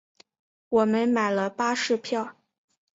[0.69, 2.35] 我们买了巴士票